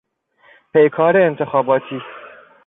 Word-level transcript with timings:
پیکار 0.73 1.17
انتخاباتی 1.17 2.01